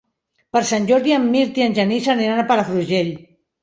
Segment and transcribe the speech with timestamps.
[0.57, 3.19] Per Sant Jordi en Mirt i en Genís aniran a Palafrugell.